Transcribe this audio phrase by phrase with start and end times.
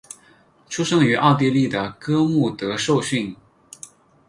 [0.67, 3.35] 出生于奥地利的哥穆德受训。